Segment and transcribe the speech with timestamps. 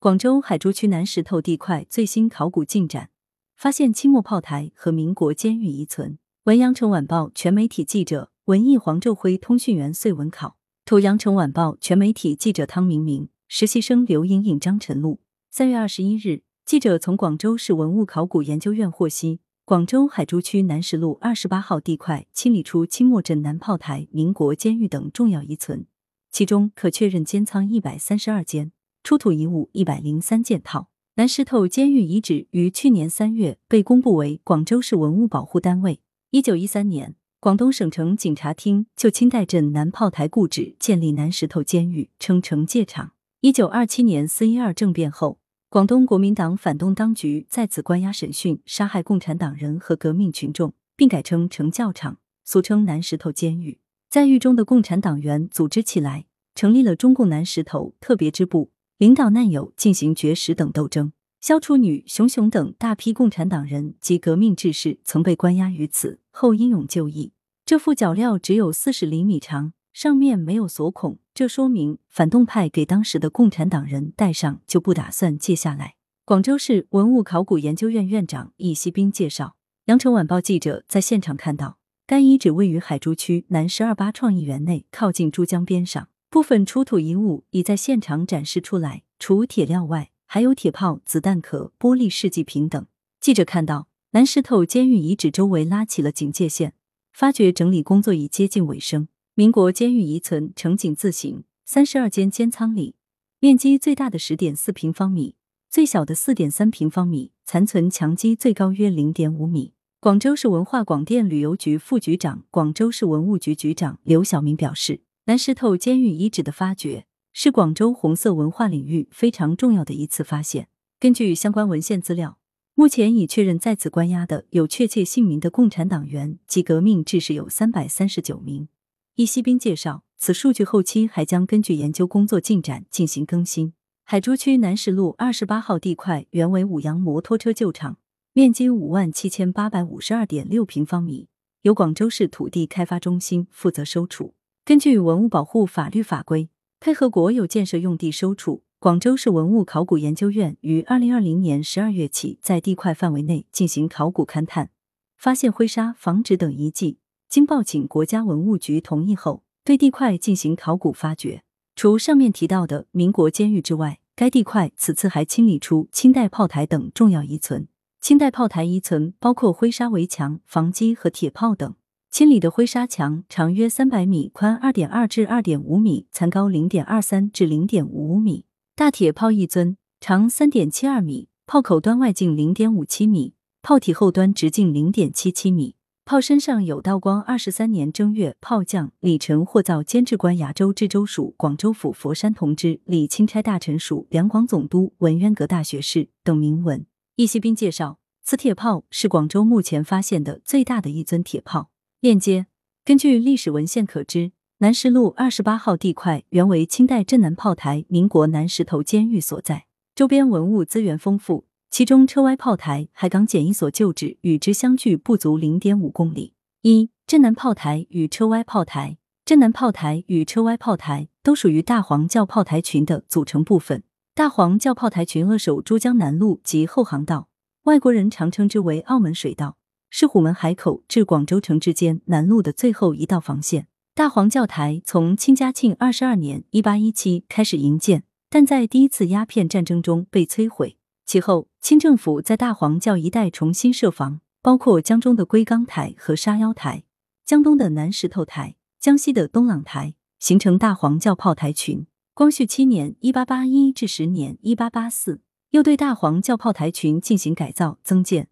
[0.00, 3.10] 广州海珠区南石头地块最新考古进展，
[3.56, 6.20] 发现清末炮台和民国监狱遗存。
[6.44, 15.18] 文阳城晚报全媒体记者文艺黄昼辉通讯员穗文考图阳城晚报全媒体记者汤明明实习生刘莹莹张晨露。
[15.50, 25.86] 三月二十一日，记者从广州市文物考古研究院获悉，广州海珠区南石路二十八号地块清理出清末镇南炮台、民国监狱等重要遗存，
[26.30, 28.70] 其中可确认监仓一百三十二间。
[29.08, 30.90] 出土遗物一百零三件套。
[31.14, 36.02] 南石头监狱遗址于去年三月被公布为广州市文物保护单位。
[36.30, 43.12] 一九一三年，广东省城警察厅就清代镇南炮台故址建立南石头监狱，称惩戒场。
[43.40, 45.38] 一九二七年四一二政变后，
[45.70, 53.78] 广东国民党反动当局在此关押审讯杀害共产党人和革命群众，并改称惩教场，俗称南石头监狱。
[54.10, 58.70] 在狱中的共产党员组织起来，成立了中共南石头特别支部。
[58.98, 67.30] 领导难友，进行绝食等斗争，萧楚女、熊熊等大批共产党人及革命志士曾被关押于此，后英勇就义。
[67.64, 75.94] 这副脚镣只有四十厘米长，上面没有锁孔，这说明反动派给当时的共产党人戴上，就不打算借下来。
[76.24, 79.54] 广州市文物考古研究院院长易锡兵介绍，
[79.84, 86.08] 羊城晚报记者在现场看到，该遗址位于海珠区南十二八创意园内，靠近珠江边上。
[86.38, 92.86] 部分出土遗物已在现场展示出来，除铁料外，还有铁炮、子弹壳、玻璃试剂瓶等。
[93.20, 96.74] 记者看到南石头监狱遗址周围拉起了警戒线，
[97.12, 99.08] 发掘整理工作已接近尾声。
[99.34, 102.94] 民国监狱遗存呈井字形，三十二间监仓里，
[103.40, 105.34] 面积最大的十点四平方米，
[105.68, 109.72] 最小的四点三平方米，残存墙基最高约零点五米。
[109.98, 115.00] 广州市文化广电旅游局副局长、广州市文物局局长刘晓明表示。
[115.28, 120.68] 南石头监狱遗址的发掘是广州红色文化领域非常重要的一次发现。
[120.98, 122.38] 根据相关文献资料，
[122.74, 128.68] 目前已确认在此关押的有确切姓名的共产党员及革命志士有三百三十九名。
[129.16, 133.74] 易锡兵介绍，此数据后期还将根据研究工作进展进行更新。
[134.04, 137.98] 海珠区南石路二十八号地块原为五羊摩托车旧厂，
[138.32, 141.28] 面积五万七千八百五十二点六平方米，
[141.60, 144.32] 由广州市土地开发中心负责收储。
[144.68, 154.68] 根据文物保护法律法规，配合国有建设用地收储，广州市文物考古研究院于二零二零年十二月起，在地块范围内进行考古勘探，
[155.16, 156.98] 发现灰砂、房址等遗迹。
[157.30, 161.44] 经报请国家文物局同意后，对地块进行考古发掘。
[161.74, 167.68] 除上面提到的民国监狱之外，该地块此次还清理出清代炮台等重要遗存。
[168.02, 171.74] 清代炮台遗存包括灰砂围墙、房基和铁炮等。
[172.10, 178.44] 清理的灰砂墙长约三百米，宽二点二至二点五米，残高零点二三至零点五五米。
[178.74, 185.76] 大铁炮一尊，长三点七二米，炮口端外径零点五七米，炮体后端直径零点七七米。
[186.04, 196.86] 炮身上有“道光二十三年正月，炮将李成获造监制官崖州知州署广州府佛山同知，李钦差大臣署两广总督，文渊阁大学士”等铭文。
[197.16, 201.70] 易锡兵介绍，此铁炮是广州目前发现的最大的一尊铁炮。
[202.00, 202.46] 链接：
[202.84, 209.66] 根据历史文献可知，南石路二十八号地块原为清代镇南炮台、民国南石头监狱所在，
[209.96, 216.34] 周边文物资源丰富，其中车歪炮台、海港简一所旧址与之相距不足零点五公里。
[216.62, 223.82] 一、镇南炮台与车歪炮台，镇南炮台与车歪炮台都属于大黄教炮台群的组成部分。
[224.14, 227.28] 大黄教炮台群扼守珠江南路及后航道，
[227.64, 229.57] 外国人常称之为澳门水道。
[229.90, 233.68] 是虎门海口至广州城之间南路的最后一道防线。
[233.94, 240.76] 大黄教台从清嘉庆二十二年（一八一七）开始营建，但在第一次鸦片战争中被摧毁。
[241.04, 246.84] 其后，清政府在大黄教一带重新设防，包括江中的龟冈台和沙腰台，
[247.24, 251.86] 江东的南石头台，江西的东朗台，形成大黄教炮台群。
[252.14, 258.28] 光绪七年（一八八一至十年（一八八四），又对大黄教炮台群进行改造增建。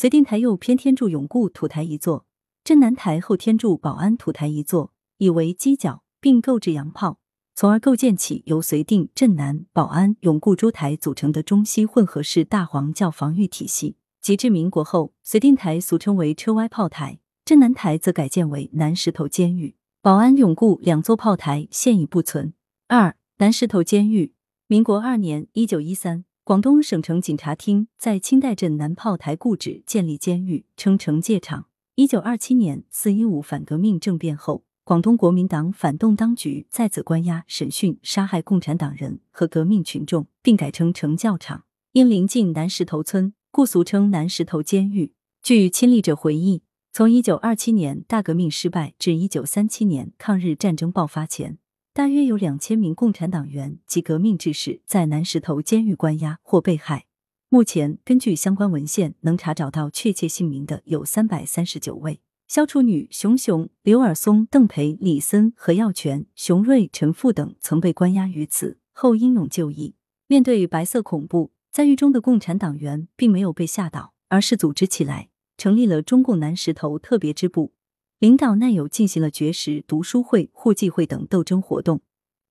[0.00, 2.24] 绥定台右偏天柱永固土台一座，
[2.64, 7.18] 镇南台后天柱保安土台一座，以为犄角，并购置洋炮，
[7.54, 13.98] 从而构建起由绥定、镇南、保安、永固诸台组成的中西混合式大黄教防御体系。
[14.22, 22.54] 及至民国后，绥定台俗称为车歪炮台，镇南台则改建为南石头监狱，保安、永固两座炮台现已不存。
[22.88, 24.32] 二、南石头监狱，
[24.66, 26.24] 民国二年（一九一三）。
[26.42, 31.66] 广东省城警察厅在清代镇南炮台故址建立监狱，称惩戒场。
[31.94, 41.64] 一九二七年四一五反革命政变后，广东国民党反动当局再次关押、审讯、杀害共产党人和革命群众，并改称惩教场。
[41.92, 45.12] 因临近南石头村，故俗称南石头监狱。
[45.42, 46.62] 据亲历者回忆，
[46.92, 51.58] 从一九二七年大革命失败至一九三七年抗日战争爆发前，
[52.00, 57.04] 大约有两千名共产党员及革命志士在南石头监狱关押或被害。
[57.50, 62.22] 目前，根据相关文献，能查找到确切姓名的有三百三十九位。
[62.48, 69.94] 肖楚女、熊雄、刘尔松、邓培、李森、何耀全、熊瑞、陈富等曾被关押于此，后英勇就义。
[70.26, 77.74] 面对白色恐怖，在狱中的共产党员并没有被吓倒，而是组织起来，成立了中共南石头特别支部，
[78.20, 82.02] 领导难友进行了绝食、读书会、互济会等斗争活动，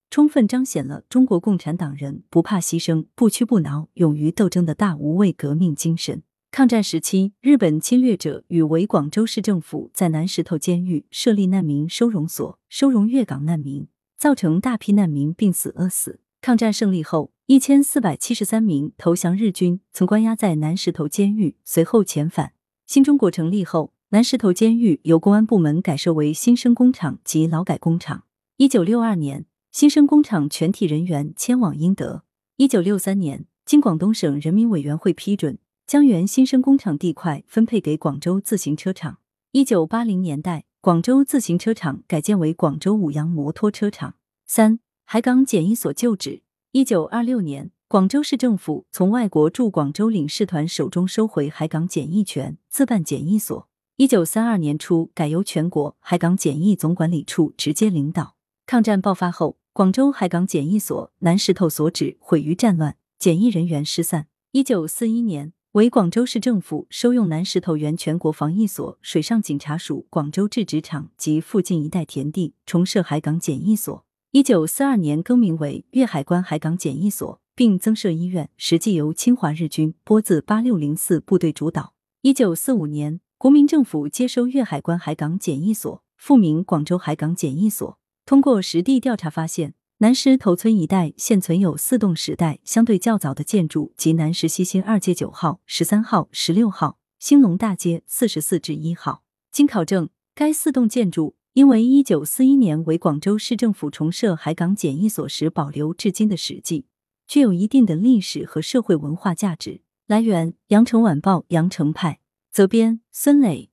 [0.09, 6.23] 充分彰显了中国共产党人不怕牺牲、不屈不挠、勇于斗争的大无畏革命精神。
[6.49, 13.87] 抗战时期，日本侵略者与伪广州市政府在南石头监狱设立难民收容所，收容粤港难民，
[14.17, 16.19] 造成大批难民病死饿死。
[16.41, 22.53] 抗战胜利后，一千四百七十三名投降日军曾关押在南石头监狱，随后遣返。
[22.87, 28.23] 新中国成立后，南石头监狱由公安部门改设为新生工厂及劳改工厂。
[28.57, 32.23] 一九六二年，新生工厂全体人员迁往英德。
[32.55, 35.59] 一九六三年，经广东省人民委员会批准。
[35.85, 39.19] 将原新生工厂地块分配给广州自行车厂。
[39.51, 44.15] 一九八零年代，广州自行车厂改建为广州五羊摩托车厂。
[44.47, 46.41] 三、海港检疫所旧址。
[46.71, 53.68] 一九二六年，广州市政府从外国驻广州领事团手中收回海港检疫权，自办检疫所。
[53.99, 58.37] 一九三二年初，改由全国海港检疫总管理处直接领导。
[58.65, 64.27] 抗战爆发后，广州海港检疫所南石头所址毁于战乱，检疫人员失散。
[64.53, 65.51] 一九四一年。
[65.73, 74.05] 为广州市政府收用南石头原全国防疫所、水上警察署广州制纸厂及附近一带田地，重设海港检疫所。
[74.31, 81.93] 一九四二年更名为粤海关海港检疫所，并增设医院，实际由侵华日军拨自八六零四部队主导。
[82.21, 87.97] 一九四五年，国民政府接收粤海关海港检疫所，复名广州海港检疫所。
[88.25, 89.75] 通过实地调查发现。
[89.99, 99.23] 南石头村一带现存有四栋时代相对较早的建筑，即南石西新二街九号、十三号、十六号、兴隆大街四十四至一号。
[99.53, 106.87] 经考证，该四栋建筑因为一九四一年为广州市政府重设海港检疫所时保留至今的史迹，
[107.25, 109.81] 具有一定的历史和社会文化价值。
[110.07, 112.19] 来源：羊城晚报羊城派，
[112.51, 113.68] 责编：孙磊。